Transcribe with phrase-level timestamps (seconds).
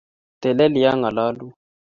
[0.41, 1.49] Telel ye angalalun